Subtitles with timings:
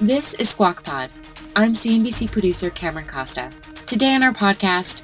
[0.00, 1.12] This is Squawk Pod.
[1.54, 3.50] I'm CNBC producer Cameron Costa.
[3.86, 5.02] Today on our podcast,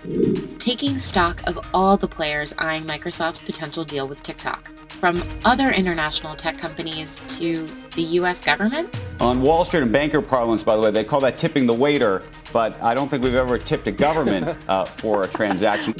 [0.58, 6.34] taking stock of all the players eyeing Microsoft's potential deal with TikTok, from other international
[6.34, 8.44] tech companies to the U.S.
[8.44, 9.00] government.
[9.20, 12.24] On Wall Street and banker parlance, by the way, they call that tipping the waiter,
[12.52, 15.94] but I don't think we've ever tipped a government uh, for a transaction.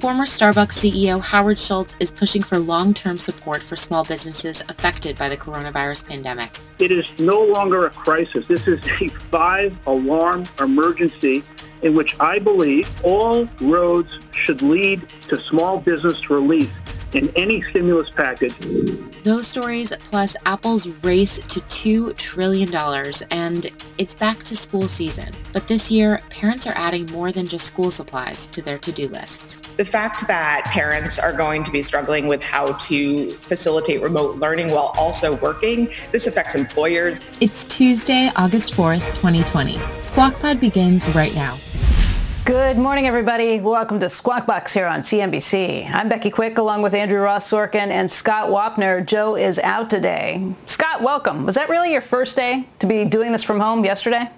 [0.00, 5.28] Former Starbucks CEO Howard Schultz is pushing for long-term support for small businesses affected by
[5.28, 6.58] the coronavirus pandemic.
[6.78, 8.46] It is no longer a crisis.
[8.46, 11.44] This is a five-alarm emergency
[11.82, 16.72] in which I believe all roads should lead to small business relief
[17.14, 18.54] in any stimulus package.
[19.22, 22.74] Those stories plus Apple's race to $2 trillion
[23.30, 25.32] and it's back to school season.
[25.52, 29.60] But this year, parents are adding more than just school supplies to their to-do lists.
[29.76, 34.70] The fact that parents are going to be struggling with how to facilitate remote learning
[34.70, 37.20] while also working, this affects employers.
[37.40, 39.78] It's Tuesday, August 4th, 2020.
[40.02, 41.56] Squawk Pod begins right now.
[42.44, 43.60] Good morning, everybody.
[43.60, 45.88] Welcome to Squawk Box here on CNBC.
[45.88, 49.06] I'm Becky Quick, along with Andrew Ross Sorkin and Scott Wapner.
[49.06, 50.52] Joe is out today.
[50.66, 51.46] Scott, welcome.
[51.46, 54.28] Was that really your first day to be doing this from home yesterday?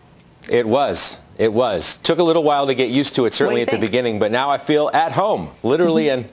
[0.50, 1.18] It was.
[1.38, 1.96] It was.
[1.98, 3.80] Took a little while to get used to it, certainly at think?
[3.80, 6.28] the beginning, but now I feel at home, literally, and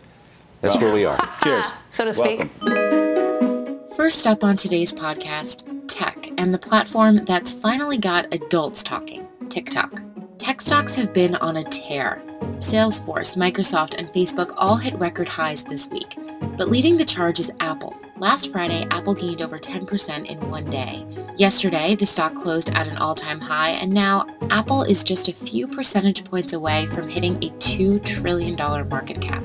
[0.60, 1.18] that's where we are.
[1.42, 1.68] Cheers.
[1.90, 2.50] So to speak.
[2.62, 3.80] Welcome.
[3.96, 10.02] First up on today's podcast, tech and the platform that's finally got adults talking, TikTok.
[10.42, 12.20] Tech stocks have been on a tear.
[12.58, 16.18] Salesforce, Microsoft, and Facebook all hit record highs this week.
[16.58, 17.96] But leading the charge is Apple.
[18.18, 21.06] Last Friday, Apple gained over 10% in one day.
[21.38, 25.68] Yesterday, the stock closed at an all-time high, and now Apple is just a few
[25.68, 28.56] percentage points away from hitting a $2 trillion
[28.90, 29.44] market cap.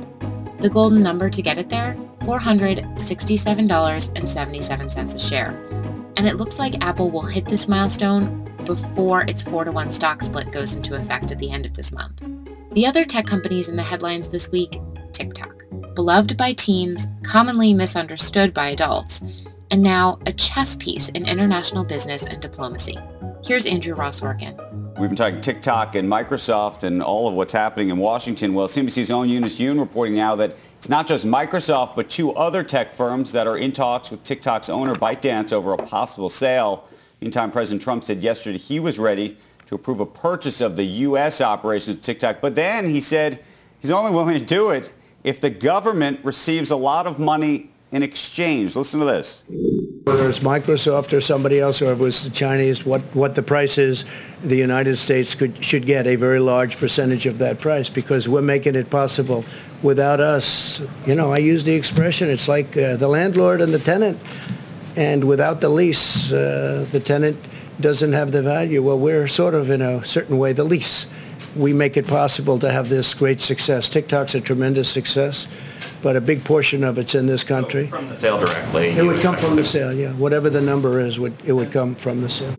[0.61, 1.95] The golden number to get it there?
[2.21, 5.51] $467.77 a share.
[6.17, 10.23] And it looks like Apple will hit this milestone before its 4 to 1 stock
[10.23, 12.23] split goes into effect at the end of this month.
[12.73, 14.79] The other tech companies in the headlines this week,
[15.13, 15.65] TikTok.
[15.95, 19.23] Beloved by teens, commonly misunderstood by adults,
[19.71, 22.99] and now a chess piece in international business and diplomacy.
[23.43, 24.57] Here's Andrew Ross Sorkin.
[24.99, 28.55] We've been talking TikTok and Microsoft and all of what's happening in Washington.
[28.55, 32.63] Well, CNBC's own Eunice Yoon reporting now that it's not just Microsoft, but two other
[32.63, 36.89] tech firms that are in talks with TikTok's owner, ByteDance, over a possible sale.
[37.21, 41.41] Meantime, President Trump said yesterday he was ready to approve a purchase of the U.S.
[41.41, 42.41] operations of TikTok.
[42.41, 43.43] But then he said
[43.81, 44.93] he's only willing to do it
[45.25, 48.77] if the government receives a lot of money in exchange.
[48.77, 49.45] Listen to this.
[50.05, 53.43] Whether it's Microsoft or somebody else, or if it was the Chinese, what, what the
[53.43, 54.05] price is,
[54.43, 58.43] the United States could, should get a very large percentage of that price because we're
[58.43, 59.45] making it possible.
[59.83, 63.79] Without us, you know, I use the expression, it's like uh, the landlord and the
[63.79, 64.21] tenant.
[64.97, 67.37] And without the lease, uh, the tenant
[67.81, 68.83] doesn't have the value.
[68.83, 71.07] Well, we're sort of in a certain way the lease.
[71.55, 73.89] We make it possible to have this great success.
[73.89, 75.49] TikTok's a tremendous success,
[76.03, 77.85] but a big portion of it's in this country.
[77.85, 78.89] So from the sale directly.
[78.89, 80.13] It would come from the sale, yeah.
[80.13, 82.55] Whatever the number is, would it would come from the sale.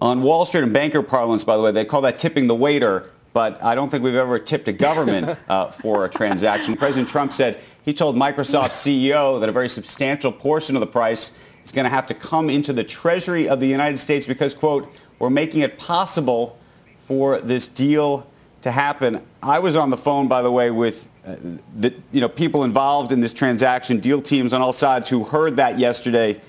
[0.00, 3.10] On Wall Street and banker parlance, by the way, they call that tipping the waiter
[3.36, 6.74] but I don't think we've ever tipped a government uh, for a transaction.
[6.74, 11.32] President Trump said he told Microsoft CEO that a very substantial portion of the price
[11.66, 14.90] is going to have to come into the Treasury of the United States because, quote,
[15.18, 16.58] we're making it possible
[16.96, 18.26] for this deal
[18.62, 19.20] to happen.
[19.42, 21.34] I was on the phone, by the way, with uh,
[21.76, 25.56] the, you know, people involved in this transaction, deal teams on all sides who heard
[25.56, 26.40] that yesterday,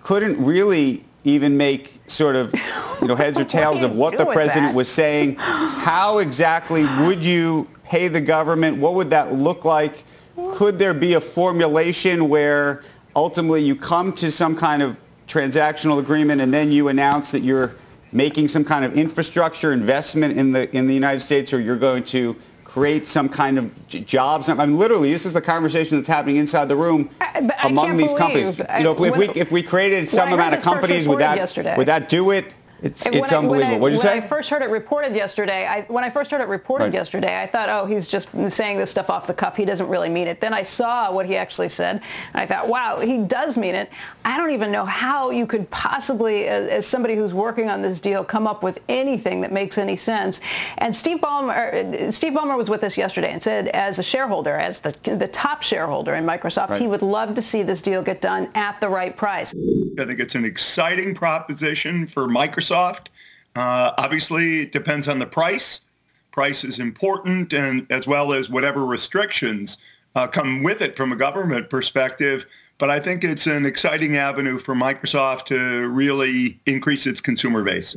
[0.00, 2.54] couldn't really even make sort of
[3.00, 4.76] you know, heads or tails of what the president that?
[4.76, 5.34] was saying.
[5.36, 8.76] How exactly would you pay the government?
[8.76, 10.04] What would that look like?
[10.52, 12.82] Could there be a formulation where
[13.16, 17.74] ultimately you come to some kind of transactional agreement and then you announce that you're
[18.12, 22.04] making some kind of infrastructure investment in the in the United States or you're going
[22.04, 24.48] to create some kind of j- jobs.
[24.48, 28.12] I mean, literally, this is the conversation that's happening inside the room I, among these
[28.12, 28.58] believe, companies.
[28.58, 31.36] You know, if, if, we if we created some well, amount of companies, would that
[31.36, 31.76] yesterday.
[31.76, 32.46] would that do it?
[32.84, 33.78] It's, it's I, unbelievable.
[33.78, 34.14] What did you say?
[34.16, 36.92] When I first heard it reported yesterday, I, when I first heard it reported right.
[36.92, 39.56] yesterday, I thought, oh, he's just saying this stuff off the cuff.
[39.56, 40.38] He doesn't really mean it.
[40.42, 42.02] Then I saw what he actually said,
[42.34, 43.90] and I thought, wow, he does mean it.
[44.22, 48.00] I don't even know how you could possibly, as, as somebody who's working on this
[48.00, 50.42] deal, come up with anything that makes any sense.
[50.76, 54.56] And Steve Ballmer, er, Steve Ballmer was with us yesterday and said, as a shareholder,
[54.56, 56.82] as the, the top shareholder in Microsoft, right.
[56.82, 59.54] he would love to see this deal get done at the right price.
[59.98, 62.73] I think it's an exciting proposition for Microsoft.
[62.74, 65.80] Uh, obviously, it depends on the price.
[66.32, 69.78] Price is important, and as well as whatever restrictions
[70.16, 72.46] uh, come with it from a government perspective.
[72.78, 77.96] But I think it's an exciting avenue for Microsoft to really increase its consumer base.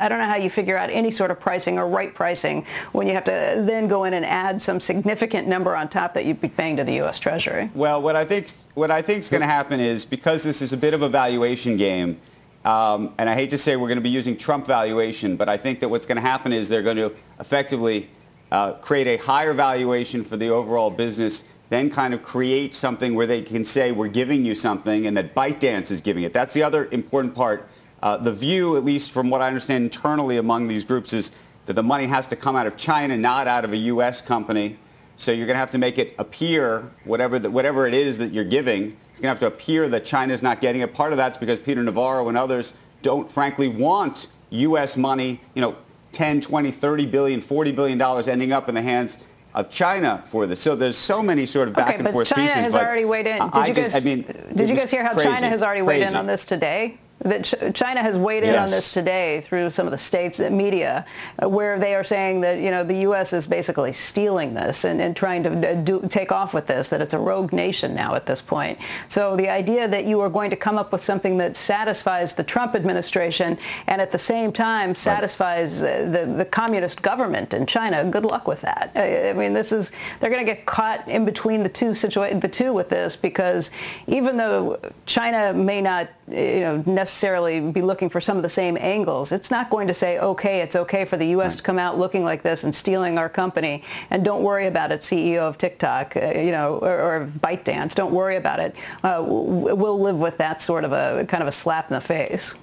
[0.00, 3.06] I don't know how you figure out any sort of pricing or right pricing when
[3.06, 6.40] you have to then go in and add some significant number on top that you'd
[6.40, 7.20] be paying to the U.S.
[7.20, 7.70] Treasury.
[7.74, 10.72] Well, what I think what I think is going to happen is because this is
[10.72, 12.20] a bit of a valuation game
[12.68, 15.56] um, and I hate to say we're going to be using Trump valuation, but I
[15.56, 18.10] think that what's going to happen is they're going to effectively
[18.52, 23.26] uh, create a higher valuation for the overall business, then kind of create something where
[23.26, 26.34] they can say we're giving you something and that ByteDance is giving it.
[26.34, 27.66] That's the other important part.
[28.02, 31.32] Uh, the view, at least from what I understand internally among these groups, is
[31.64, 34.20] that the money has to come out of China, not out of a U.S.
[34.20, 34.76] company.
[35.18, 38.32] So you're going to have to make it appear, whatever, the, whatever it is that
[38.32, 40.94] you're giving, it's going to have to appear that China is not getting it.
[40.94, 42.72] Part of that's because Peter Navarro and others
[43.02, 44.96] don't, frankly, want U.S.
[44.96, 45.76] money, you know,
[46.12, 49.18] 10, 20, 30 billion, 40 billion dollars ending up in the hands
[49.54, 50.60] of China for this.
[50.60, 52.62] So there's so many sort of back okay, and forth China pieces.
[52.62, 53.38] has already weighed in.
[53.42, 54.22] Did I you guys, I mean,
[54.54, 56.02] did you guys hear how crazy, China has already crazy.
[56.02, 56.98] weighed in on this today?
[57.20, 58.62] That China has weighed in yes.
[58.62, 61.04] on this today through some of the states media,
[61.42, 63.32] uh, where they are saying that you know the U.S.
[63.32, 66.88] is basically stealing this and, and trying to do, take off with this.
[66.88, 68.78] That it's a rogue nation now at this point.
[69.08, 72.44] So the idea that you are going to come up with something that satisfies the
[72.44, 76.02] Trump administration and at the same time satisfies right.
[76.02, 78.92] Uh, the the communist government in China, good luck with that.
[78.94, 82.40] I, I mean, this is they're going to get caught in between the two situa-
[82.40, 83.70] the two with this because
[84.06, 88.76] even though China may not you know necessarily be looking for some of the same
[88.78, 89.32] angles.
[89.32, 91.56] It's not going to say, okay, it's okay for the U.S.
[91.56, 95.00] to come out looking like this and stealing our company, and don't worry about it,
[95.00, 97.94] CEO of TikTok, uh, you know, or, or ByteDance.
[97.94, 98.74] Don't worry about it.
[99.02, 102.54] Uh, we'll live with that sort of a kind of a slap in the face.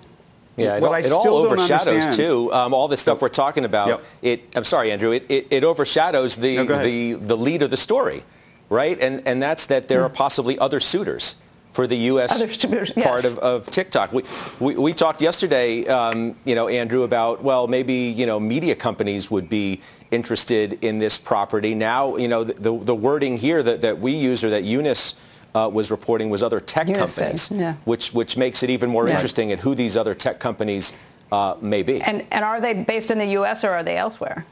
[0.58, 3.88] Yeah, it, all, it all overshadows too um, all this stuff we're talking about.
[3.90, 4.04] Yep.
[4.22, 5.12] It, I'm sorry, Andrew.
[5.12, 8.24] It, it, it overshadows the, no, the the lead of the story,
[8.70, 8.98] right?
[9.00, 11.36] And and that's that there are possibly other suitors
[11.76, 12.40] for the U.S.
[12.64, 12.92] yes.
[12.94, 14.14] part of, of TikTok.
[14.14, 14.24] We,
[14.62, 19.30] we, we talked yesterday, um, you know, Andrew, about, well, maybe, you know, media companies
[19.30, 21.76] would be interested in this property.
[21.76, 25.16] Now, you know, the, the, the wording here that, that we use or that Eunice
[25.54, 27.76] uh, was reporting was other tech Eunice companies, said, yeah.
[27.84, 29.14] which, which makes it even more yeah.
[29.14, 30.94] interesting at who these other tech companies
[31.34, 32.02] uh, may be.
[32.02, 33.66] And, and are they based in the U.S.
[33.66, 34.46] or are they elsewhere?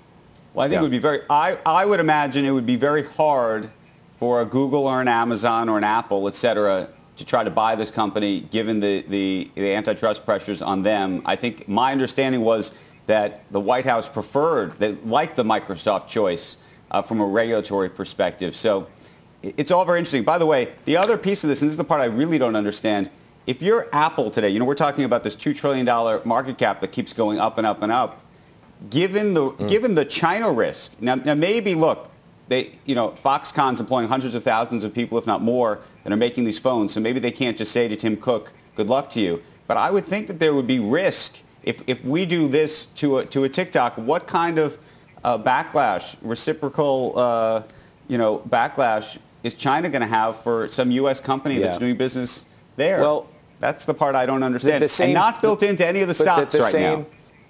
[0.54, 0.80] Well, I think yeah.
[0.80, 3.70] it would be very, I, I would imagine it would be very hard
[4.20, 7.76] for a Google or an Amazon or an Apple, et cetera, to try to buy
[7.76, 11.22] this company, given the, the, the antitrust pressures on them.
[11.26, 12.76] I think my understanding was
[13.06, 16.58] that the White House preferred, they liked the Microsoft choice
[16.92, 18.56] uh, from a regulatory perspective.
[18.56, 18.88] So
[19.44, 20.24] it's all very interesting.
[20.24, 22.38] By the way, the other piece of this, and this is the part I really
[22.38, 23.10] don't understand,
[23.46, 25.86] if you're Apple today, you know, we're talking about this $2 trillion
[26.26, 28.22] market cap that keeps going up and up and up.
[28.90, 29.70] Given the, mm.
[29.70, 32.10] given the China risk, now, now maybe, look,
[32.48, 36.18] they, you know, Foxconn's employing hundreds of thousands of people, if not more, that are
[36.18, 36.94] making these phones.
[36.94, 39.42] So maybe they can't just say to Tim Cook, good luck to you.
[39.68, 43.20] But I would think that there would be risk if, if we do this to
[43.20, 43.98] a, to a TikTok.
[43.98, 44.78] What kind of
[45.24, 47.64] uh, backlash, reciprocal, uh,
[48.08, 51.20] you know, backlash is China going to have for some U.S.
[51.22, 51.68] company yeah.
[51.68, 52.46] that's doing business
[52.76, 53.00] there?
[53.00, 53.30] Well,
[53.60, 54.76] that's the part I don't understand.
[54.76, 57.00] The, the same, and not built into any of the stocks the, the right same,
[57.00, 57.06] now.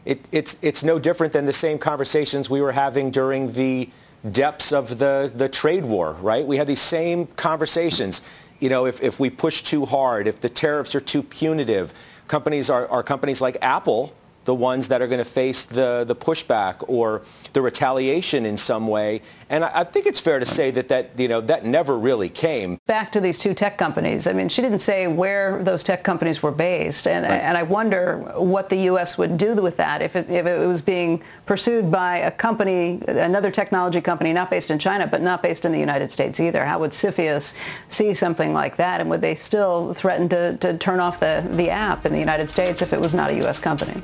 [0.05, 3.89] It, it's, it's no different than the same conversations we were having during the
[4.31, 6.45] depths of the, the trade war, right?
[6.45, 8.21] We had these same conversations.
[8.63, 11.93] You know, if, if we push too hard, if the tariffs are too punitive,
[12.29, 16.15] companies are, are companies like Apple the ones that are going to face the, the
[16.15, 17.21] pushback or
[17.53, 19.21] the retaliation in some way.
[19.49, 22.29] And I, I, think it's fair to say that that, you know, that never really
[22.29, 22.79] came.
[22.87, 24.27] Back to these two tech companies.
[24.27, 27.07] I mean, she didn't say where those tech companies were based.
[27.07, 27.37] And, right.
[27.37, 29.17] and I wonder what the U.S.
[29.17, 33.51] would do with that if it, if it was being pursued by a company, another
[33.51, 36.65] technology company not based in China, but not based in the United States either.
[36.65, 37.53] How would CFIUS
[37.89, 39.01] see something like that?
[39.01, 42.49] And would they still threaten to, to turn off the, the app in the United
[42.49, 43.59] States if it was not a U.S.
[43.59, 44.01] company?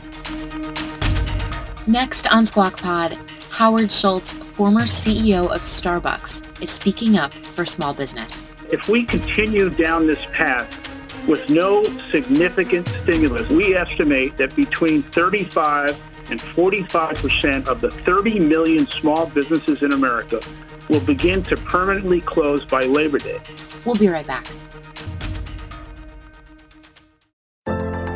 [1.87, 3.17] Next on Squawk Pod,
[3.51, 8.49] Howard Schultz, former CEO of Starbucks, is speaking up for small business.
[8.71, 10.75] If we continue down this path,
[11.27, 13.47] with no significant stimulus.
[13.49, 15.91] We estimate that between 35
[16.31, 20.39] and 45% of the 30 million small businesses in America
[20.89, 23.39] will begin to permanently close by Labor Day.
[23.85, 24.47] We'll be right back.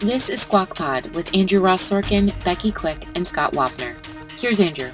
[0.00, 3.94] This is Squawk Pod with Andrew Ross Sorkin, Becky Quick, and Scott Wapner.
[4.38, 4.88] Here's Andrew.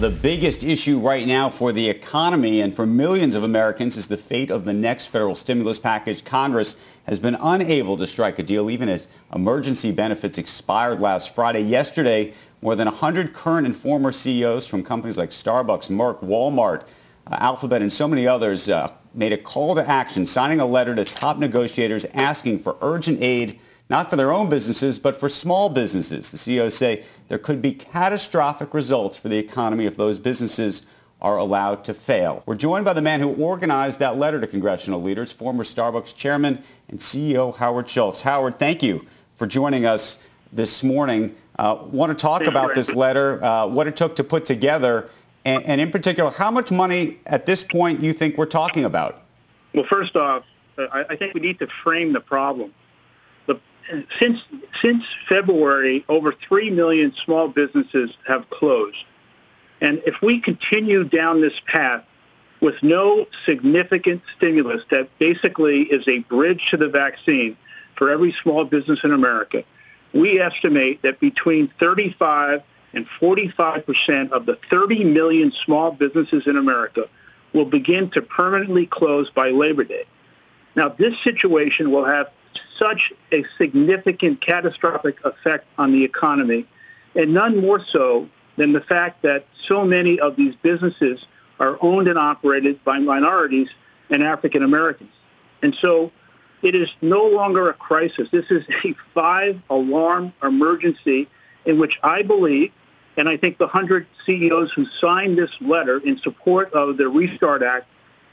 [0.00, 4.16] The biggest issue right now for the economy and for millions of Americans is the
[4.16, 6.24] fate of the next federal stimulus package.
[6.24, 6.74] Congress
[7.04, 11.60] has been unable to strike a deal even as emergency benefits expired last Friday.
[11.60, 16.82] Yesterday, more than 100 current and former CEOs from companies like Starbucks, Merck, Walmart,
[17.28, 20.96] uh, Alphabet, and so many others uh, made a call to action, signing a letter
[20.96, 23.60] to top negotiators asking for urgent aid
[23.90, 26.30] not for their own businesses, but for small businesses.
[26.30, 30.82] The CEOs say there could be catastrophic results for the economy if those businesses
[31.20, 32.42] are allowed to fail.
[32.46, 36.62] We're joined by the man who organized that letter to congressional leaders, former Starbucks chairman
[36.88, 38.22] and CEO Howard Schultz.
[38.22, 40.18] Howard, thank you for joining us
[40.52, 41.34] this morning.
[41.58, 45.08] Uh, want to talk about this letter, uh, what it took to put together,
[45.44, 49.22] and, and, in particular, how much money at this point you think we're talking about?
[49.74, 50.44] Well, first off,
[50.78, 52.72] I, I think we need to frame the problem
[54.18, 54.42] since
[54.80, 59.04] since February, over three million small businesses have closed,
[59.80, 62.04] and if we continue down this path
[62.60, 67.56] with no significant stimulus that basically is a bridge to the vaccine
[67.94, 69.62] for every small business in America,
[70.12, 72.62] we estimate that between 35
[72.94, 77.08] and 45 percent of the 30 million small businesses in America
[77.52, 80.04] will begin to permanently close by Labor Day.
[80.76, 82.30] Now, this situation will have
[82.76, 86.66] such a significant catastrophic effect on the economy,
[87.14, 91.26] and none more so than the fact that so many of these businesses
[91.60, 93.68] are owned and operated by minorities
[94.10, 95.12] and African Americans.
[95.62, 96.12] And so
[96.62, 98.28] it is no longer a crisis.
[98.30, 101.28] This is a five-alarm emergency
[101.64, 102.72] in which I believe,
[103.16, 107.62] and I think the 100 CEOs who signed this letter in support of the Restart
[107.62, 107.86] Act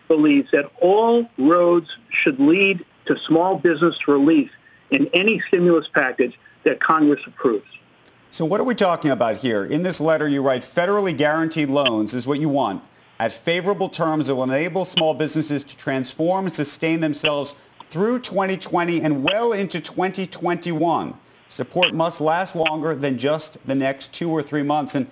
[0.08, 4.52] believes that all roads should lead to small business relief
[4.92, 7.68] in any stimulus package that Congress approves.
[8.32, 9.66] So what are we talking about here?
[9.66, 12.82] In this letter, you write federally guaranteed loans is what you want
[13.20, 17.56] at favorable terms that will enable small businesses to transform and sustain themselves
[17.90, 21.14] through 2020 and well into 2021.
[21.50, 24.96] Support must last longer than just the next two or three months.
[24.96, 25.08] And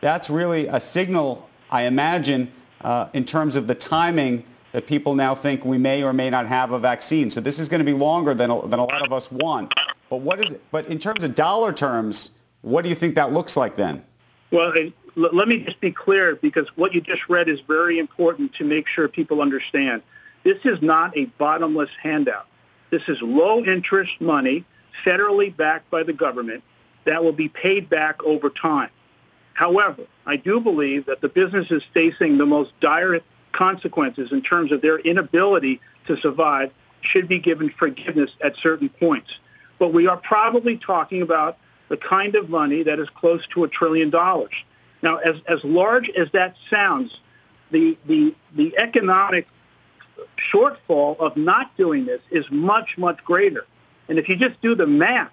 [0.00, 5.34] that's really a signal, I imagine, uh, in terms of the timing that people now
[5.34, 7.30] think we may or may not have a vaccine.
[7.30, 9.72] So this is going to be longer than a, than a lot of us want.
[10.10, 10.62] But what is it?
[10.70, 14.04] But in terms of dollar terms, what do you think that looks like then?
[14.50, 14.72] Well,
[15.14, 18.86] let me just be clear because what you just read is very important to make
[18.86, 20.02] sure people understand.
[20.42, 22.46] This is not a bottomless handout.
[22.90, 24.64] This is low interest money
[25.04, 26.62] federally backed by the government
[27.04, 28.90] that will be paid back over time.
[29.54, 33.20] However, I do believe that the businesses facing the most dire
[33.52, 39.38] consequences in terms of their inability to survive should be given forgiveness at certain points.
[39.78, 43.68] But we are probably talking about the kind of money that is close to a
[43.68, 44.64] trillion dollars.
[45.02, 47.20] Now, as, as large as that sounds,
[47.70, 49.48] the, the, the economic
[50.36, 53.66] shortfall of not doing this is much, much greater.
[54.08, 55.30] And if you just do the math,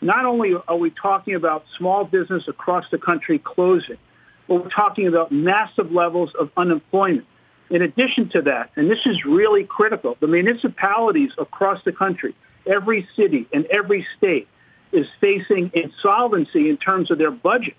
[0.00, 3.98] not only are we talking about small business across the country closing,
[4.46, 7.26] but we're talking about massive levels of unemployment.
[7.70, 12.34] In addition to that, and this is really critical, the municipalities across the country,
[12.66, 14.48] every city and every state
[14.92, 17.74] is facing insolvency in terms of their budget.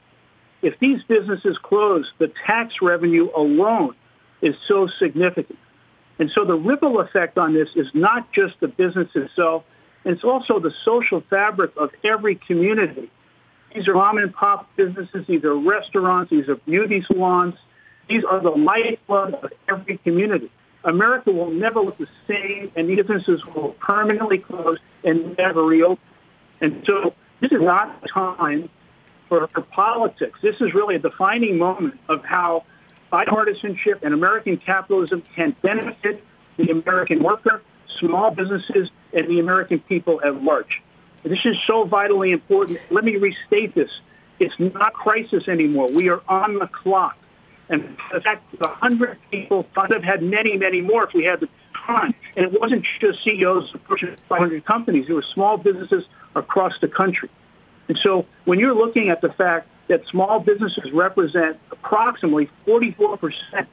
[0.62, 3.96] If these businesses close, the tax revenue alone
[4.42, 5.60] is so significant.
[6.20, 9.64] And so the ripple effect on this is not just the business itself,
[10.04, 13.10] it's also the social fabric of every community.
[13.74, 17.56] These are mom and pop businesses, these are restaurants, these are beauty salons,
[18.08, 20.50] these are the lifeblood of every community.
[20.84, 26.04] America will never look the same, and these businesses will permanently close and never reopen.
[26.62, 28.70] And so this is not a time
[29.28, 30.40] for, for politics.
[30.42, 32.64] This is really a defining moment of how
[33.12, 36.24] bipartisanship and American capitalism can benefit
[36.58, 40.82] the American worker, small businesses, and the American people at large.
[41.24, 42.80] This is so vitally important.
[42.90, 44.02] Let me restate this.
[44.40, 45.92] It's not crisis anymore.
[45.92, 47.18] We are on the clock.
[47.70, 47.84] And
[48.14, 51.50] in fact, that 100 people could have had many, many more if we had the
[51.74, 52.14] time.
[52.36, 55.08] And it wasn't just CEOs of Fortune 500 companies.
[55.10, 56.06] It was small businesses
[56.36, 57.30] across the country.
[57.90, 63.68] And so when you're looking at the fact that small businesses represent approximately 44%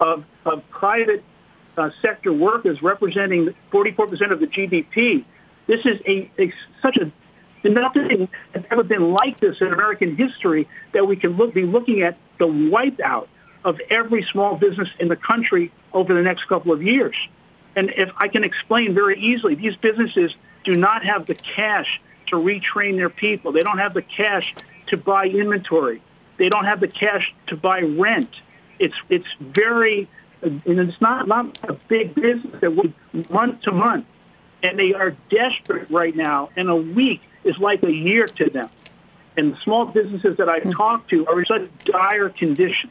[0.00, 1.24] of, of private
[1.76, 5.24] uh, sector workers representing 44% of the GDP,
[5.66, 7.10] this is a, a such a
[7.64, 12.02] nothing has ever been like this in American history that we can look, be looking
[12.02, 13.26] at the wipeout
[13.66, 17.28] of every small business in the country over the next couple of years.
[17.74, 22.36] And if I can explain very easily, these businesses do not have the cash to
[22.36, 23.50] retrain their people.
[23.50, 24.54] They don't have the cash
[24.86, 26.00] to buy inventory.
[26.36, 28.40] They don't have the cash to buy rent.
[28.78, 30.08] It's it's very
[30.42, 32.92] and it's not not a big business that would
[33.30, 34.06] month to month,
[34.62, 36.50] and they are desperate right now.
[36.56, 38.70] And a week is like a year to them.
[39.36, 40.70] And the small businesses that I hmm.
[40.70, 42.90] talk to are in such dire condition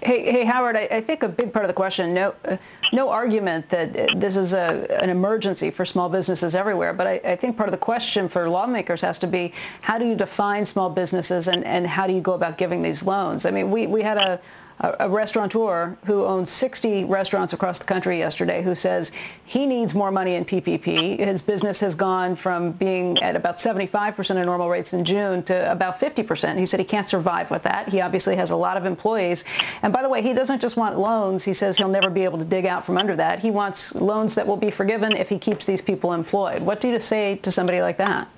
[0.00, 2.56] Hey, hey Howard, I, I, think a big part of the question, no, uh,
[2.92, 7.36] no argument that this is a, an emergency for small businesses everywhere, but I, I,
[7.36, 10.88] think part of the question for lawmakers has to be how do you define small
[10.88, 13.44] businesses and, and how do you go about giving these loans?
[13.44, 14.40] I mean, we, we had a,
[14.80, 19.10] a, restaurateur who owns 60 restaurants across the country yesterday who says
[19.44, 21.18] he needs more money in PPP.
[21.18, 25.72] His business has gone from being at about 75% of normal rates in June to
[25.72, 26.58] about 50%.
[26.58, 27.88] He said he can't survive with that.
[27.88, 29.44] He obviously has a lot of employees.
[29.82, 31.44] And by the way, he doesn't just want loans.
[31.44, 33.40] He says he'll never be able to dig out from under that.
[33.40, 36.62] He wants loans that will be forgiven if he keeps these people employed.
[36.62, 38.28] What do you say to somebody like that?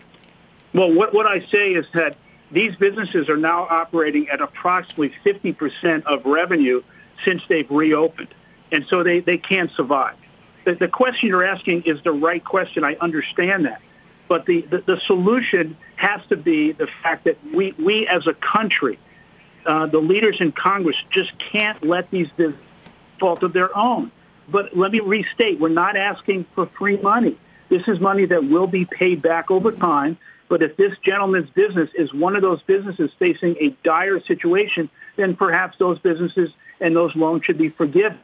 [0.72, 2.16] Well, what, what I say is that
[2.50, 6.82] these businesses are now operating at approximately 50% of revenue
[7.24, 8.34] since they've reopened.
[8.72, 10.16] And so they, they can't survive.
[10.64, 12.84] The, the question you're asking is the right question.
[12.84, 13.80] I understand that.
[14.28, 18.34] But the, the, the solution has to be the fact that we, we as a
[18.34, 18.98] country,
[19.66, 22.64] uh, the leaders in Congress just can't let these businesses
[23.18, 24.10] fault of their own.
[24.48, 27.38] But let me restate, we're not asking for free money.
[27.68, 30.18] This is money that will be paid back over time
[30.50, 35.36] but if this gentleman's business is one of those businesses facing a dire situation, then
[35.36, 38.18] perhaps those businesses and those loans should be forgiven.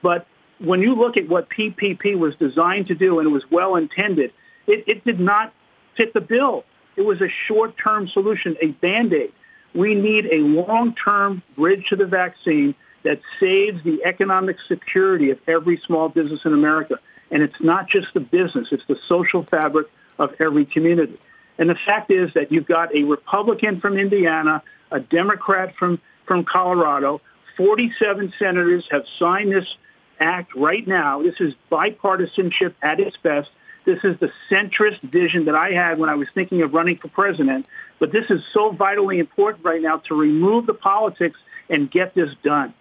[0.00, 0.26] But
[0.58, 4.32] when you look at what PPP was designed to do and it was well intended,
[4.66, 5.52] it, it did not
[5.96, 6.64] fit the bill.
[6.96, 9.32] It was a short-term solution, a Band-Aid.
[9.74, 15.76] We need a long-term bridge to the vaccine that saves the economic security of every
[15.76, 16.98] small business in America.
[17.30, 21.18] And it's not just the business, it's the social fabric of every community.
[21.58, 26.44] And the fact is that you've got a Republican from Indiana, a Democrat from, from
[26.44, 27.20] Colorado.
[27.56, 29.76] 47 senators have signed this
[30.20, 31.22] act right now.
[31.22, 33.50] This is bipartisanship at its best.
[33.84, 37.08] This is the centrist vision that I had when I was thinking of running for
[37.08, 37.66] president.
[37.98, 41.38] But this is so vitally important right now to remove the politics
[41.70, 42.74] and get this done.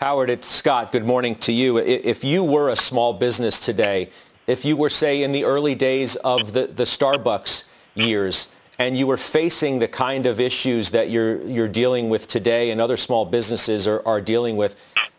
[0.00, 0.92] Howard, it's Scott.
[0.92, 1.78] Good morning to you.
[1.78, 4.10] If you were a small business today,
[4.46, 7.64] if you were, say, in the early days of the, the Starbucks
[7.96, 12.70] years and you were facing the kind of issues that you're, you're dealing with today
[12.70, 14.76] and other small businesses are, are dealing with,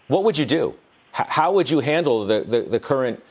[0.08, 0.78] what would you do?
[1.20, 3.24] H- how would you handle the, the, the, current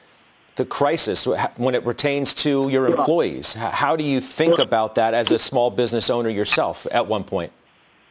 [0.56, 3.54] the crisis when it pertains to your employees?
[3.54, 7.52] How do you think about that as a small business owner yourself at one point?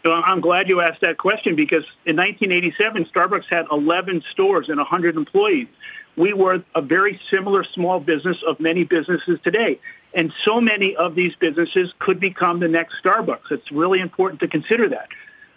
[0.05, 5.15] I'm glad you asked that question because in 1987, Starbucks had 11 stores and 100
[5.15, 5.67] employees.
[6.15, 9.79] We were a very similar small business of many businesses today.
[10.15, 13.51] And so many of these businesses could become the next Starbucks.
[13.51, 15.09] It's really important to consider that.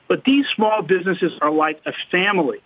[0.09, 2.61] But these small businesses are like a family.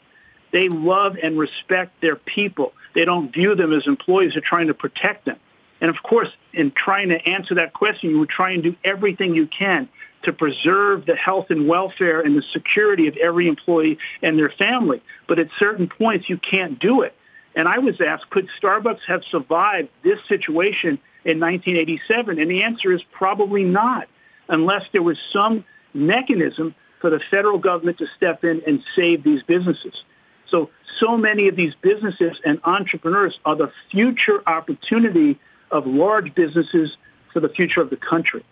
[0.52, 2.72] They love and respect their people.
[2.94, 4.33] They don't view them as employees.
[4.33, 5.38] They're trying to protect them.
[5.83, 9.35] And of course, in trying to answer that question, you would try and do everything
[9.35, 9.88] you can
[10.22, 15.02] to preserve the health and welfare and the security of every employee and their family.
[15.26, 17.14] But at certain points, you can't do it.
[17.55, 22.39] And I was asked, could Starbucks have survived this situation in 1987?
[22.39, 24.09] And the answer is probably not,
[24.49, 29.43] unless there was some mechanism for the federal government to step in and save these
[29.43, 30.05] businesses.
[30.47, 35.39] So, so many of these businesses and entrepreneurs are the future opportunity
[35.71, 36.99] of large businesses
[37.33, 38.45] for the future of the country.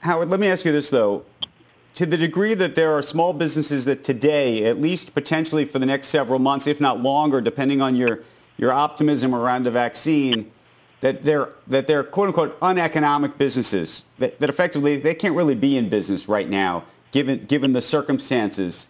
[0.00, 1.24] Howard, let me ask you this, though.
[1.96, 5.86] To the degree that there are small businesses that today, at least potentially for the
[5.86, 8.22] next several months, if not longer, depending on your,
[8.56, 10.50] your optimism around the vaccine,
[11.04, 15.76] that they're that they're quote unquote uneconomic businesses that, that effectively they can't really be
[15.76, 18.88] in business right now given given the circumstances.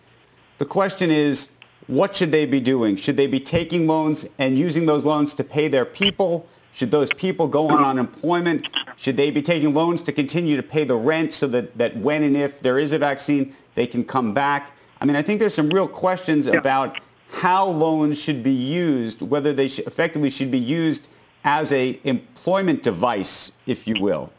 [0.58, 1.48] The question is,
[1.88, 2.94] what should they be doing?
[2.94, 6.48] Should they be taking loans and using those loans to pay their people?
[6.72, 8.68] Should those people go on unemployment?
[8.96, 12.22] Should they be taking loans to continue to pay the rent so that, that when
[12.22, 14.72] and if there is a vaccine, they can come back?
[15.00, 16.54] I mean, I think there's some real questions yeah.
[16.54, 17.00] about
[17.30, 21.08] how loans should be used, whether they sh- effectively should be used
[21.44, 24.30] as a employment device, if you will,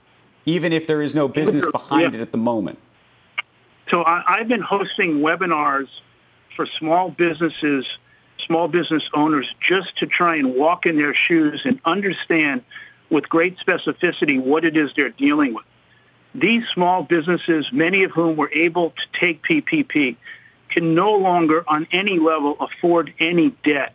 [0.46, 2.20] even if there is no business behind yeah.
[2.20, 2.80] it at the moment.
[3.88, 6.02] So I, I've been hosting webinars
[6.56, 8.00] for small businesses,
[8.38, 12.64] small business owners, just to try and walk in their shoes and understand
[13.10, 15.66] with great specificity what it is they're dealing with.
[16.34, 20.18] These small businesses, many of whom were able to take PPP,
[20.70, 23.95] can no longer on any level afford any debt.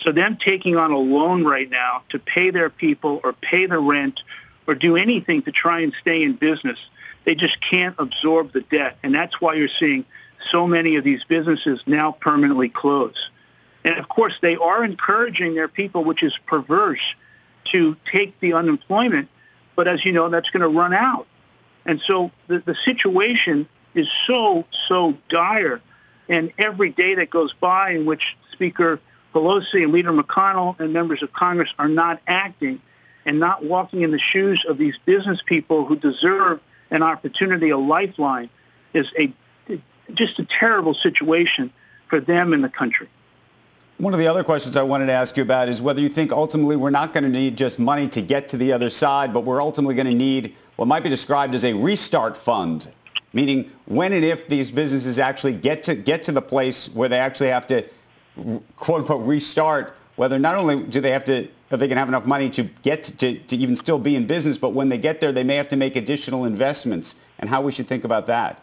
[0.00, 3.78] So them taking on a loan right now to pay their people or pay the
[3.78, 4.22] rent
[4.66, 6.78] or do anything to try and stay in business,
[7.24, 8.96] they just can't absorb the debt.
[9.02, 10.04] And that's why you're seeing
[10.48, 13.30] so many of these businesses now permanently close.
[13.84, 17.14] And of course, they are encouraging their people, which is perverse,
[17.64, 19.28] to take the unemployment.
[19.76, 21.26] But as you know, that's going to run out.
[21.84, 25.80] And so the, the situation is so, so dire.
[26.28, 29.00] And every day that goes by in which Speaker
[29.34, 32.80] Pelosi and Leader McConnell and members of Congress are not acting
[33.24, 37.78] and not walking in the shoes of these business people who deserve an opportunity, a
[37.78, 38.50] lifeline,
[38.92, 39.32] is a
[40.14, 41.72] just a terrible situation
[42.08, 43.08] for them and the country.
[43.98, 46.32] One of the other questions I wanted to ask you about is whether you think
[46.32, 49.42] ultimately we're not going to need just money to get to the other side, but
[49.42, 52.90] we're ultimately going to need what might be described as a restart fund,
[53.32, 57.18] meaning when and if these businesses actually get to get to the place where they
[57.18, 57.84] actually have to
[58.76, 62.26] quote unquote restart, whether not only do they have to if they can have enough
[62.26, 65.20] money to get to, to, to even still be in business, but when they get
[65.20, 68.60] there, they may have to make additional investments and how we should think about that.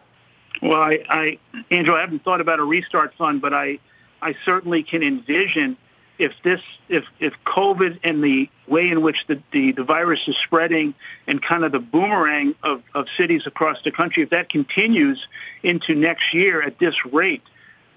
[0.61, 1.39] Well, I, I,
[1.71, 3.79] Andrew, I haven't thought about a restart fund, but I,
[4.21, 5.77] I certainly can envision
[6.17, 10.35] if this, if, if COVID and the way in which the, the, the virus is
[10.35, 10.93] spreading
[11.27, 15.27] and kind of the boomerang of, of cities across the country, if that continues
[15.63, 17.43] into next year at this rate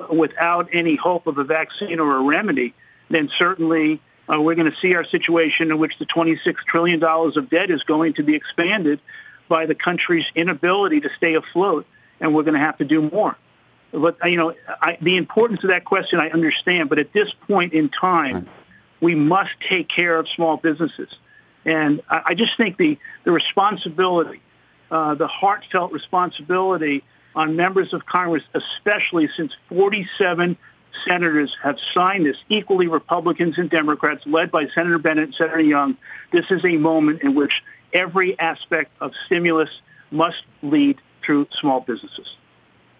[0.09, 2.75] without any hope of a vaccine or a remedy,
[3.09, 4.01] then certainly
[4.33, 7.83] uh, we're going to see our situation in which the $26 trillion of debt is
[7.83, 9.01] going to be expanded
[9.49, 11.87] by the country's inability to stay afloat
[12.21, 13.37] and we're going to have to do more.
[13.93, 17.73] But you know, I, the importance of that question I understand, but at this point
[17.73, 18.49] in time,
[19.01, 21.19] we must take care of small businesses,
[21.65, 24.41] and I, I just think the the responsibility,
[24.93, 27.03] uh, the heartfelt responsibility
[27.35, 30.57] on members of Congress, especially since 47
[31.05, 35.97] senators have signed this, equally Republicans and Democrats, led by Senator Bennet and Senator Young.
[36.33, 37.63] This is a moment in which
[37.93, 42.37] every aspect of stimulus must lead through small businesses.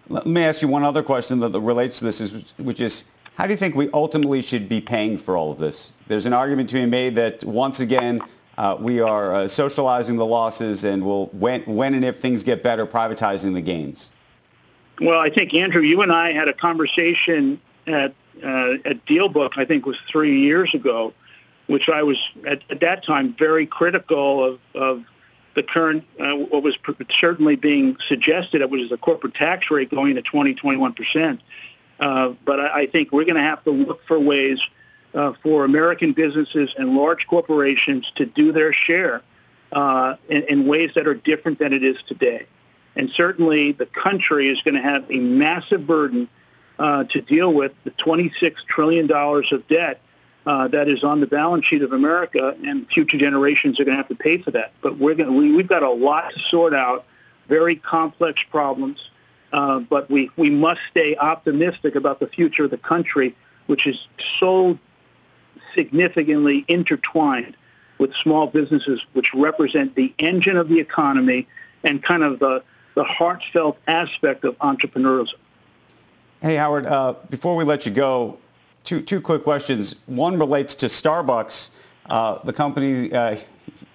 [0.09, 3.53] Let me ask you one other question that relates to this, which is how do
[3.53, 5.93] you think we ultimately should be paying for all of this?
[6.07, 8.21] There's an argument to be made that once again,
[8.57, 12.61] uh, we are uh, socializing the losses and will, when, when and if things get
[12.61, 14.11] better, privatizing the gains.
[15.01, 19.65] Well, I think, Andrew, you and I had a conversation at, uh, at DealBook, I
[19.65, 21.11] think was three years ago,
[21.65, 25.03] which I was at, at that time very critical of, of
[25.55, 26.77] the current, uh, what was
[27.09, 31.41] certainly being suggested, which is a corporate tax rate going to 20, 21 percent.
[31.99, 34.69] Uh, but I, I, think we're going to have to look for ways
[35.15, 39.23] uh, for American businesses and large corporations to do their share
[39.71, 42.45] uh, in, in, ways that are different than it is today.
[42.95, 46.27] And certainly the country is going to have a massive burden
[46.77, 50.01] uh, to deal with the $26 trillion of debt
[50.45, 53.97] uh, that is on the balance sheet of America, and future generations are going to
[53.97, 54.73] have to pay for that.
[54.81, 57.05] But we're going to, we, we've got a lot to sort out,
[57.47, 59.11] very complex problems,
[59.53, 63.35] uh, but we, we must stay optimistic about the future of the country,
[63.67, 64.07] which is
[64.39, 64.79] so
[65.75, 67.55] significantly intertwined
[67.97, 71.47] with small businesses, which represent the engine of the economy
[71.83, 72.63] and kind of the,
[72.95, 75.35] the heartfelt aspect of entrepreneurship.
[76.41, 78.37] Hey, Howard, uh, before we let you go,
[78.83, 79.95] two, two quick questions.
[80.07, 81.69] One relates to Starbucks,
[82.09, 83.37] uh, the company, uh,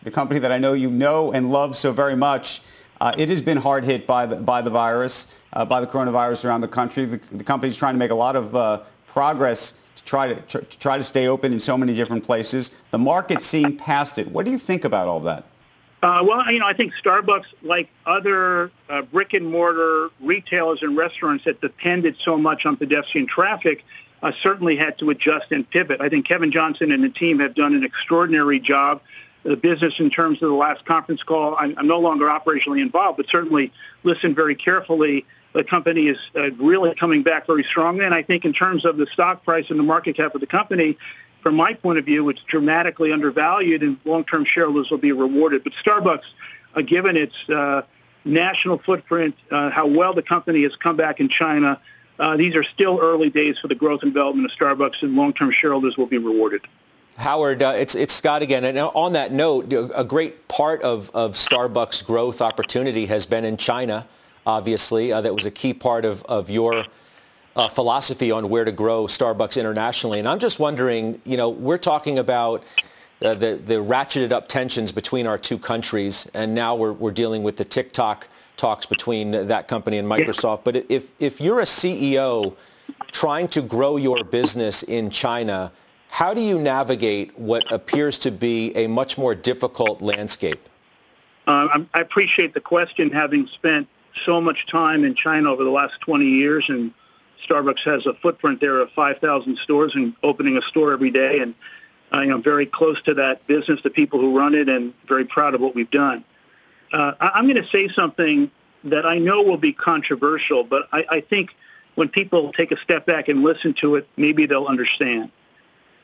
[0.03, 2.63] the company that I know you know and love so very much.
[3.01, 6.45] Uh, it has been hard hit by the, by the virus, uh, by the coronavirus
[6.45, 7.05] around the country.
[7.05, 10.41] The, the company is trying to make a lot of uh, progress to try to,
[10.43, 12.71] tr- to try to stay open in so many different places.
[12.93, 14.31] The market's seeing past it.
[14.31, 15.45] What do you think about all that?
[16.03, 20.97] Uh, well, you know, I think Starbucks, like other uh, brick and mortar retailers and
[20.97, 23.85] restaurants that depended so much on pedestrian traffic,
[24.23, 26.01] uh, certainly had to adjust and pivot.
[26.01, 29.01] I think Kevin Johnson and the team have done an extraordinary job.
[29.43, 33.17] The business, in terms of the last conference call, I'm, I'm no longer operationally involved,
[33.17, 35.25] but certainly listened very carefully
[35.57, 38.05] the company is uh, really coming back very strongly.
[38.05, 40.47] And I think in terms of the stock price and the market cap of the
[40.47, 40.99] company,
[41.47, 45.63] from my point of view, it's dramatically undervalued and long-term shareholders will be rewarded.
[45.63, 46.25] But Starbucks,
[46.75, 47.83] uh, given its uh,
[48.25, 51.81] national footprint, uh, how well the company has come back in China,
[52.19, 55.53] uh, these are still early days for the growth and development of Starbucks, and long-term
[55.53, 56.63] shareholders will be rewarded.
[57.17, 58.65] Howard, uh, it's, it's Scott again.
[58.65, 63.57] And on that note, a great part of, of Starbucks' growth opportunity has been in
[63.57, 64.09] China,
[64.45, 65.13] obviously.
[65.13, 66.87] Uh, that was a key part of, of your
[67.57, 70.19] uh, philosophy on where to grow Starbucks internationally.
[70.19, 72.63] And I'm just wondering, you know, we're talking about
[73.23, 77.43] uh, the, the ratcheted up tensions between our two countries, and now we're, we're dealing
[77.43, 80.65] with the TikTok talks between that company and Microsoft.
[80.65, 82.55] But if, if you're a CEO
[83.11, 85.73] trying to grow your business in China,
[86.11, 90.69] how do you navigate what appears to be a much more difficult landscape?
[91.47, 96.01] Uh, I appreciate the question, having spent so much time in China over the last
[96.01, 96.93] 20 years, and
[97.43, 101.55] Starbucks has a footprint there of 5,000 stores and opening a store every day, and
[102.13, 105.25] uh, you know, very close to that business, the people who run it, and very
[105.25, 106.25] proud of what we've done.
[106.93, 108.51] Uh, I'm going to say something
[108.85, 111.57] that I know will be controversial, but I, I, think
[111.97, 115.31] when people take a step back and listen to it, maybe they'll understand.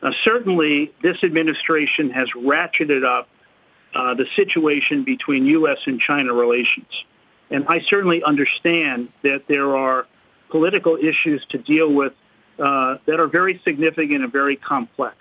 [0.02, 3.28] Uh, certainly, this administration has ratcheted up
[3.94, 5.86] uh, the situation between U.S.
[5.86, 7.04] and China relations.
[7.50, 10.06] And I certainly understand that there are
[10.52, 12.12] political issues to deal with
[12.58, 15.16] uh, that are very significant and very complex.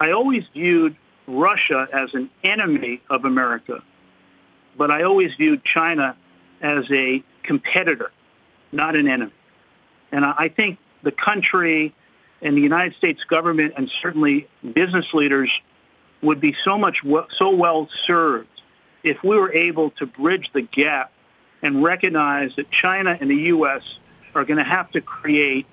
[0.00, 3.82] I always viewed Russia as an enemy of America,
[4.78, 6.16] but I always viewed China
[6.62, 8.10] as a competitor,
[8.72, 9.32] not an enemy.
[10.12, 11.94] And I think the country
[12.40, 15.60] and the United States government and certainly business leaders
[16.22, 18.62] would be so much so well served
[19.02, 21.12] if we were able to bridge the gap
[21.60, 23.98] and recognize that China and the U.S.
[24.34, 25.66] are going to have to create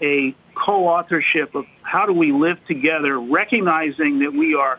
[0.00, 4.78] a co-authorship of how do we live together, recognizing that we are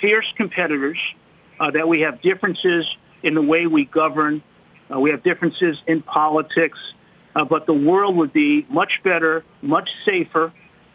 [0.00, 1.14] fierce competitors,
[1.58, 4.42] uh, that we have differences in the way we govern,
[4.92, 6.94] uh, we have differences in politics,
[7.36, 10.52] uh, but the world would be much better, much safer,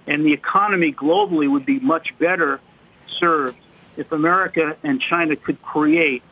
[0.07, 2.59] and the economy globally would be much better
[3.07, 3.57] served
[3.97, 6.23] if America and China could create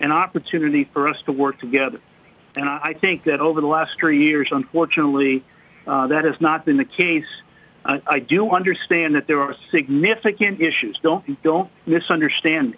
[0.00, 2.00] an opportunity for us to work together.
[2.56, 5.42] And I, think that over the last three years, unfortunately,
[5.86, 7.26] uh, that has not been the case.
[7.84, 10.98] I, I do understand that there are significant issues.
[10.98, 12.76] Don't don't misunderstand me.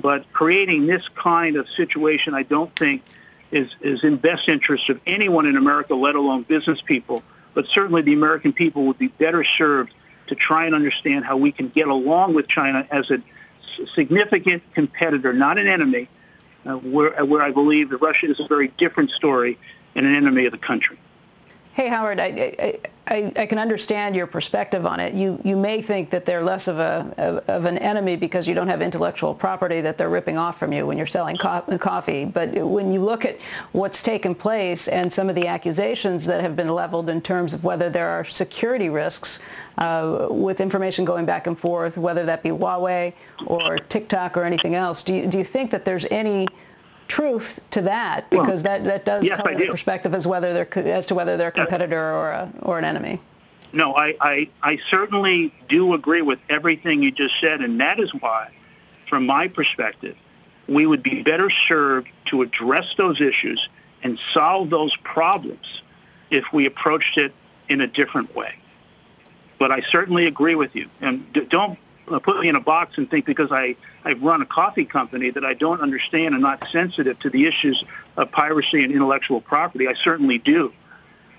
[0.00, 3.02] But creating this kind of situation, I don't think
[3.50, 7.22] is, is in best interest of anyone in America, let alone business people.
[7.54, 9.92] But certainly the American people would be better served
[10.28, 13.22] to try and understand how we can get along with China as a
[13.94, 16.08] significant competitor, not an enemy,
[16.64, 19.58] Uh, where, uh, where I believe that Russia is a very different story
[19.96, 20.96] and an enemy of the country.
[21.74, 25.14] Hey, Howard, I, I, I, can understand your perspective on it.
[25.14, 28.68] You, you may think that they're less of, a, of an enemy because you don't
[28.68, 32.26] have intellectual property that they're ripping off from you when you're selling co- coffee.
[32.26, 33.38] But when you look at
[33.72, 37.64] what's taken place and some of the accusations that have been leveled in terms of
[37.64, 39.40] whether there are security risks
[39.78, 43.14] uh, with information going back and forth, whether that be Huawei
[43.46, 46.46] or TikTok or anything else, do you, do you think that there's any
[47.12, 50.88] truth to that because well, that, that does yes, come into perspective as whether they're
[50.88, 53.20] as to whether they're a competitor or a, or an enemy.
[53.74, 58.14] No, I, I, I certainly do agree with everything you just said, and that is
[58.14, 58.50] why,
[59.06, 60.16] from my perspective,
[60.68, 63.68] we would be better served to address those issues
[64.02, 65.82] and solve those problems
[66.30, 67.34] if we approached it
[67.68, 68.54] in a different way.
[69.58, 70.88] But I certainly agree with you.
[71.00, 74.84] And don't put me in a box and think because I I run a coffee
[74.84, 77.84] company that I don't understand and not sensitive to the issues
[78.16, 79.88] of piracy and intellectual property.
[79.88, 80.72] I certainly do.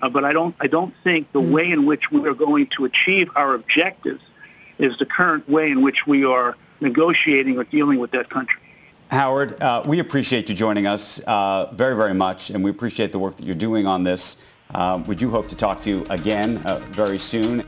[0.02, 2.84] Uh, but I don't, I don't think the way in which we are going to
[2.84, 4.22] achieve our objectives
[4.78, 8.60] is the current way in which we are negotiating or dealing with that country.
[9.10, 13.18] Howard, uh, we appreciate you joining us uh, very, very much, and we appreciate the
[13.18, 14.36] work that you're doing on this.
[14.74, 17.64] Uh, we do hope to talk to you again uh, very soon.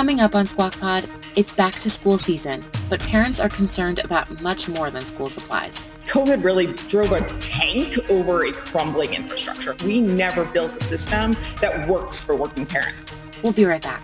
[0.00, 4.40] Coming up on Squawk Pod, it's back to school season, but parents are concerned about
[4.40, 5.78] much more than school supplies.
[6.06, 9.76] COVID really drove a tank over a crumbling infrastructure.
[9.84, 13.02] We never built a system that works for working parents.
[13.42, 14.02] We'll be right back.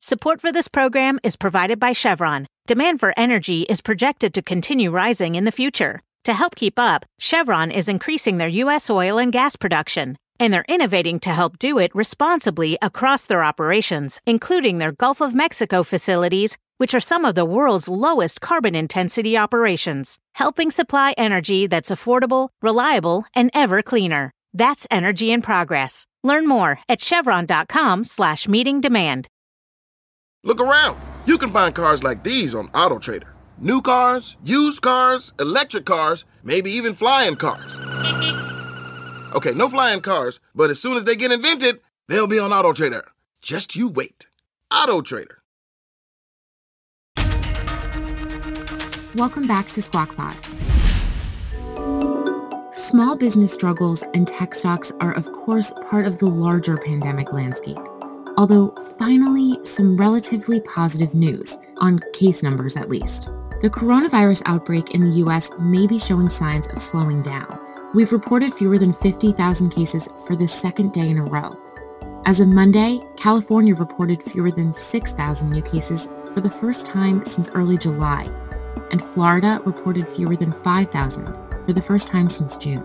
[0.00, 2.46] Support for this program is provided by Chevron.
[2.68, 6.00] Demand for energy is projected to continue rising in the future.
[6.22, 8.88] To help keep up, Chevron is increasing their U.S.
[8.88, 14.20] oil and gas production and they're innovating to help do it responsibly across their operations,
[14.26, 19.36] including their Gulf of Mexico facilities, which are some of the world's lowest carbon intensity
[19.36, 20.18] operations.
[20.34, 24.30] helping supply energy that's affordable, reliable, and ever cleaner.
[24.52, 26.06] That's energy in progress.
[26.22, 29.28] Learn more at chevron.com slash meeting demand.
[30.44, 31.00] Look around.
[31.26, 33.30] You can find cars like these on AutoTrader.
[33.58, 37.78] New cars, used cars, electric cars, maybe even flying cars.
[39.34, 42.72] Okay, no flying cars, but as soon as they get invented, they'll be on Auto
[42.72, 43.04] Trader.
[43.42, 44.28] Just you wait.
[44.72, 45.42] Auto Trader.
[49.16, 50.36] Welcome back to Squawk Pod.
[52.72, 57.78] Small business struggles and tech stocks are, of course, part of the larger pandemic landscape.
[58.36, 63.24] Although, finally, some relatively positive news, on case numbers at least.
[63.62, 67.63] The coronavirus outbreak in the US may be showing signs of slowing down.
[67.94, 71.56] We've reported fewer than 50,000 cases for the second day in a row.
[72.26, 77.50] As of Monday, California reported fewer than 6,000 new cases for the first time since
[77.50, 78.28] early July,
[78.90, 81.24] and Florida reported fewer than 5,000
[81.64, 82.84] for the first time since June.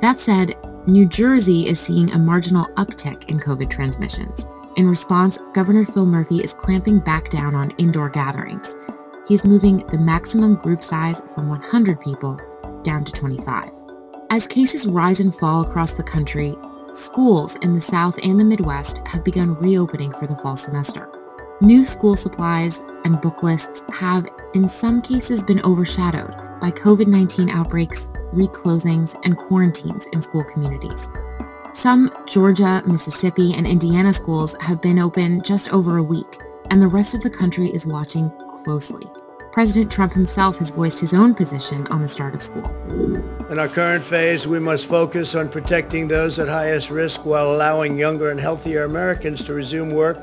[0.00, 4.46] That said, New Jersey is seeing a marginal uptick in COVID transmissions.
[4.76, 8.74] In response, Governor Phil Murphy is clamping back down on indoor gatherings
[9.26, 12.40] he's moving the maximum group size from 100 people
[12.82, 13.75] down to 25.
[14.28, 16.56] As cases rise and fall across the country,
[16.92, 21.08] schools in the South and the Midwest have begun reopening for the fall semester.
[21.60, 28.08] New school supplies and book lists have, in some cases, been overshadowed by COVID-19 outbreaks,
[28.32, 31.08] reclosings, and quarantines in school communities.
[31.72, 36.88] Some Georgia, Mississippi, and Indiana schools have been open just over a week, and the
[36.88, 38.32] rest of the country is watching
[38.64, 39.06] closely.
[39.56, 42.66] President Trump himself has voiced his own position on the start of school.
[43.50, 47.98] In our current phase, we must focus on protecting those at highest risk while allowing
[47.98, 50.20] younger and healthier Americans to resume work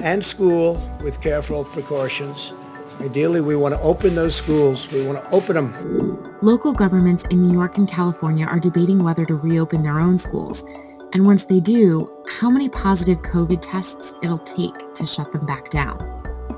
[0.00, 2.54] and school with careful precautions.
[3.00, 4.90] Ideally, we want to open those schools.
[4.90, 6.36] We want to open them.
[6.42, 10.64] Local governments in New York and California are debating whether to reopen their own schools.
[11.12, 15.70] And once they do, how many positive COVID tests it'll take to shut them back
[15.70, 16.15] down.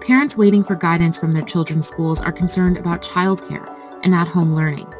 [0.08, 3.70] Parents waiting for guidance from their children's schools are concerned about childcare
[4.04, 4.90] and at-home learning.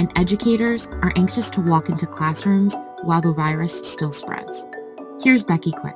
[0.00, 4.64] And educators are anxious to walk into classrooms while the virus still spreads.
[5.22, 5.94] Here's Becky Quick.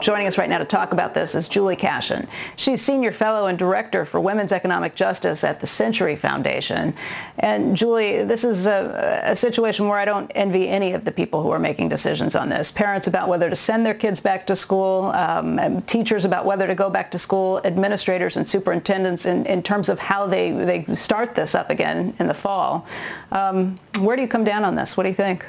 [0.00, 2.26] Joining us right now to talk about this is Julie Kashen.
[2.56, 6.94] She's Senior Fellow and Director for Women's Economic Justice at the Century Foundation.
[7.38, 11.42] And Julie, this is a, a, situation where I don't envy any of the people
[11.42, 12.70] who are making decisions on this.
[12.70, 16.74] Parents about whether to send their kids back to school, um, teachers about whether to
[16.74, 21.34] go back to school, administrators and superintendents in, in terms of how they, they start
[21.34, 22.86] this up again in the fall.
[23.32, 24.96] Um, where do you come down on this?
[24.96, 25.44] What do you think?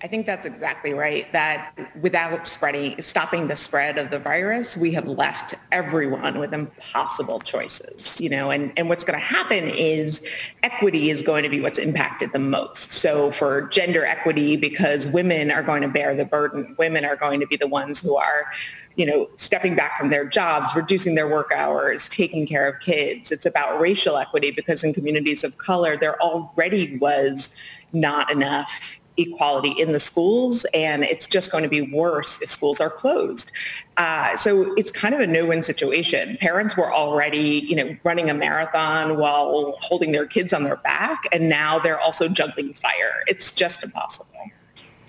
[0.00, 1.30] I think that's exactly right.
[1.32, 7.40] That without spreading, stopping the spread of the virus, we have left everyone with impossible
[7.40, 8.20] choices.
[8.20, 10.22] You know, and, and what's going to happen is
[10.62, 12.92] equity is going to be what's impacted the most.
[12.92, 17.40] So for gender equity, because women are going to bear the burden, women are going
[17.40, 18.46] to be the ones who are
[18.98, 23.30] you know, stepping back from their jobs, reducing their work hours, taking care of kids.
[23.30, 27.54] It's about racial equity because in communities of color, there already was
[27.92, 32.80] not enough equality in the schools, and it's just going to be worse if schools
[32.80, 33.52] are closed.
[33.96, 36.38] Uh, so it's kind of a no-win situation.
[36.40, 41.24] Parents were already, you know, running a marathon while holding their kids on their back,
[41.32, 43.22] and now they're also juggling fire.
[43.26, 44.26] It's just impossible.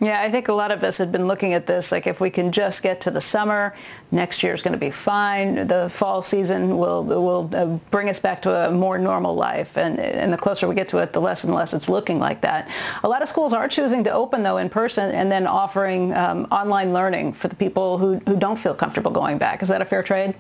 [0.02, 2.30] Yeah, I think a lot of us had been looking at this like if we
[2.30, 3.76] can just get to the summer,
[4.12, 5.68] next year is going to be fine.
[5.68, 10.00] The fall season will will uh, bring us back to a more normal life, and
[10.00, 12.70] and the closer we get to it, the less and less it's looking like that.
[13.04, 16.48] A lot of schools are choosing to open though in person and then offering um,
[16.50, 19.62] online learning for the people who who don't feel comfortable going back.
[19.62, 20.34] Is that a fair trade?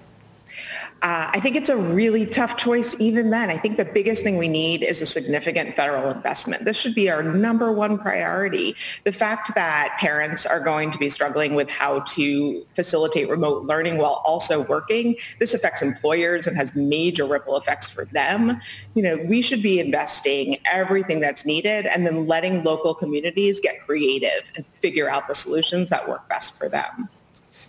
[1.01, 3.49] Uh, I think it's a really tough choice even then.
[3.49, 6.65] I think the biggest thing we need is a significant federal investment.
[6.65, 8.75] This should be our number one priority.
[9.05, 13.97] The fact that parents are going to be struggling with how to facilitate remote learning
[13.97, 18.59] while also working, this affects employers and has major ripple effects for them.
[18.95, 23.85] You know, we should be investing everything that's needed and then letting local communities get
[23.85, 27.09] creative and figure out the solutions that work best for them.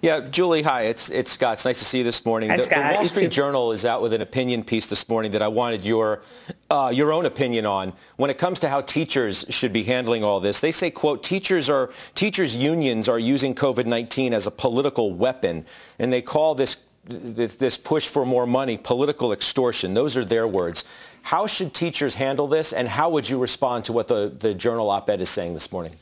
[0.02, 0.84] Yeah, Julie, hi.
[0.84, 1.54] It's it's Scott.
[1.54, 2.48] It's nice to see you this morning.
[2.48, 2.90] Hi, the, Scott.
[2.90, 5.84] the Wall Street Journal is out with an opinion piece this morning that I wanted
[5.84, 6.22] your
[6.70, 10.40] uh, your own opinion on when it comes to how teachers should be handling all
[10.40, 10.60] this.
[10.60, 15.66] They say, "quote Teachers are teachers unions are using COVID-19 as a political weapon,
[15.98, 19.94] and they call this." This push for more money, political extortion.
[19.94, 20.84] Those are their words.
[21.22, 24.90] How should teachers handle this, and how would you respond to what the, the journal
[24.90, 25.94] op-ed is saying this morning?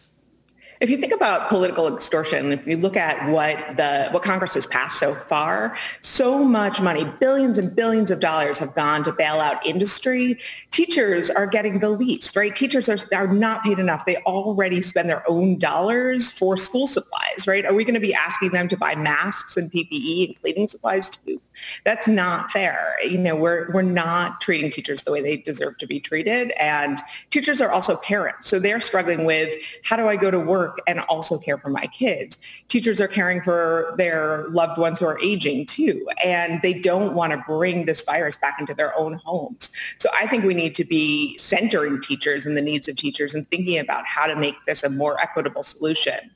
[0.80, 4.66] If you think about political extortion, if you look at what the what Congress has
[4.66, 9.40] passed so far, so much money, billions and billions of dollars have gone to bail
[9.40, 10.38] out industry.
[10.70, 12.54] Teachers are getting the least, right?
[12.54, 14.04] Teachers are, are not paid enough.
[14.06, 17.66] They already spend their own dollars for school supplies, right?
[17.66, 21.10] Are we going to be asking them to buy masks and PPE and cleaning supplies
[21.10, 21.38] too?
[21.84, 22.94] That's not fair.
[23.04, 26.52] You know, we're we're not treating teachers the way they deserve to be treated.
[26.52, 27.00] And
[27.30, 28.48] teachers are also parents.
[28.48, 29.54] So they're struggling with
[29.84, 32.38] how do I go to work and also care for my kids.
[32.68, 37.32] Teachers are caring for their loved ones who are aging too, and they don't want
[37.32, 39.70] to bring this virus back into their own homes.
[39.98, 43.48] So I think we need to be centering teachers and the needs of teachers and
[43.50, 46.30] thinking about how to make this a more equitable solution.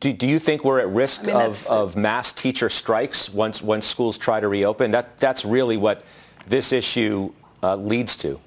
[0.00, 3.60] Do, do you think we're at risk I mean, of, of mass teacher strikes once,
[3.60, 4.92] once schools try to reopen?
[4.92, 6.04] That, that's really what
[6.46, 7.32] this issue
[7.62, 8.40] uh, leads to.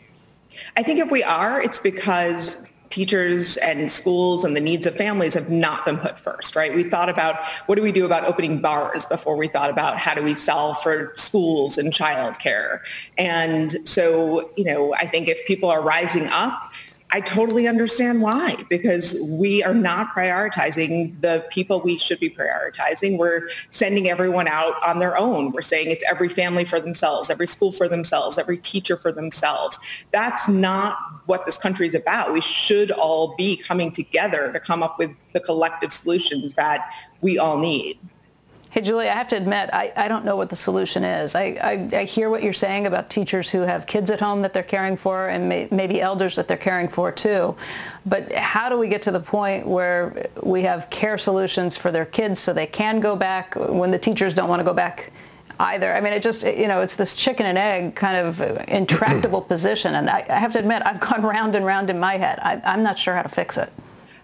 [0.78, 2.58] I think if we are, it's because
[2.92, 6.76] teachers and schools and the needs of families have not been put first, right?
[6.76, 10.14] We thought about what do we do about opening bars before we thought about how
[10.14, 12.82] do we sell for schools and childcare.
[13.18, 16.71] And so, you know, I think if people are rising up
[17.14, 23.18] I totally understand why, because we are not prioritizing the people we should be prioritizing.
[23.18, 25.52] We're sending everyone out on their own.
[25.52, 29.78] We're saying it's every family for themselves, every school for themselves, every teacher for themselves.
[30.12, 32.32] That's not what this country is about.
[32.32, 36.90] We should all be coming together to come up with the collective solutions that
[37.20, 38.00] we all need.
[38.72, 41.36] Hey, Julie, I have to admit, I, I don't know what the solution is.
[41.36, 44.54] I, I, I, hear what you're saying about teachers who have kids at home that
[44.54, 47.54] they're caring for and may, maybe elders that they're caring for too.
[48.06, 52.06] But how do we get to the point where we have care solutions for their
[52.06, 55.12] kids so they can go back when the teachers don't want to go back
[55.60, 55.94] either.
[55.94, 59.96] I mean, it just, you know, it's this chicken and egg kind of intractable position.
[59.96, 62.40] And I, I, have to admit, I've gone round and round in my head.
[62.40, 63.70] I, I'm not sure how to fix it.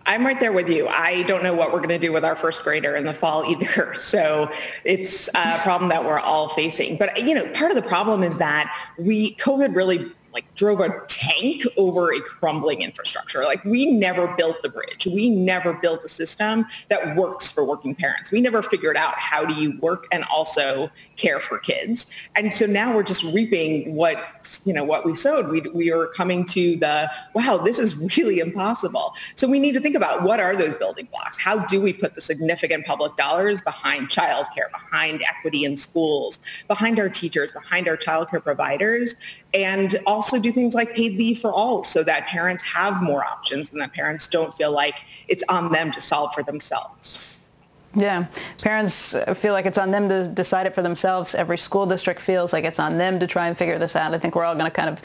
[0.07, 0.87] I'm right there with you.
[0.87, 3.45] I don't know what we're going to do with our first grader in the fall
[3.51, 3.93] either.
[3.93, 4.49] So
[4.85, 6.97] it's a problem that we're all facing.
[6.97, 11.01] But, you know, part of the problem is that we, COVID really like drove a
[11.07, 13.43] tank over a crumbling infrastructure.
[13.43, 15.07] Like we never built the bridge.
[15.07, 18.29] We never built a system that works for working parents.
[18.29, 22.05] We never figured out how do you work and also care for kids.
[22.35, 25.47] And so now we're just reaping what, you know, what we sowed.
[25.47, 29.15] We, we are coming to the, wow, this is really impossible.
[29.33, 31.41] So we need to think about what are those building blocks?
[31.41, 36.99] How do we put the significant public dollars behind childcare, behind equity in schools, behind
[36.99, 39.15] our teachers, behind our childcare providers,
[39.55, 39.97] and
[40.27, 43.79] also do things like paid leave for all so that parents have more options and
[43.79, 44.99] that parents don't feel like
[45.29, 47.49] it's on them to solve for themselves.
[47.95, 48.25] Yeah,
[48.61, 51.33] parents feel like it's on them to decide it for themselves.
[51.33, 54.13] Every school district feels like it's on them to try and figure this out.
[54.13, 54.99] I think we're all going to kind of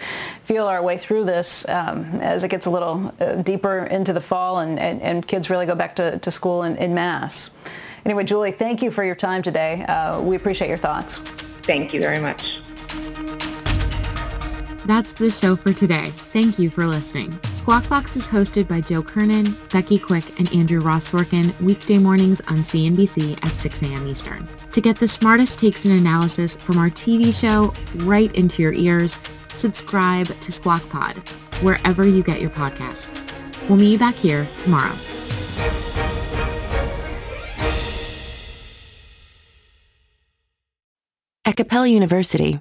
[0.44, 4.20] feel our way through this um, as it gets a little uh, deeper into the
[4.20, 7.50] fall and, and, and, kids really go back to, to school in, in mass.
[8.04, 9.84] Anyway, Julie, thank you for your time today.
[9.84, 11.18] Uh, we appreciate your thoughts.
[11.62, 12.60] Thank you very much.
[14.84, 16.10] That's the show for today.
[16.32, 17.32] Thank you for listening.
[17.54, 22.40] Squawk Box is hosted by Joe Kernan, Becky Quick, and Andrew Ross Sorkin weekday mornings
[22.48, 24.06] on CNBC at 6 a.m.
[24.08, 24.48] Eastern.
[24.72, 27.72] To get the smartest takes and analysis from our TV show
[28.04, 29.16] right into your ears,
[29.48, 31.16] subscribe to Squawk Pod
[31.62, 33.08] wherever you get your podcasts.
[33.68, 34.96] We'll meet you back here tomorrow.
[41.44, 42.60] At Capella University,